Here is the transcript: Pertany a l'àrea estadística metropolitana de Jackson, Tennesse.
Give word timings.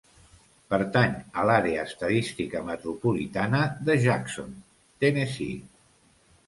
Pertany 0.73 1.11
a 1.41 1.43
l'àrea 1.49 1.83
estadística 1.89 2.63
metropolitana 2.71 3.61
de 3.91 4.01
Jackson, 4.09 4.61
Tennesse. 5.05 5.53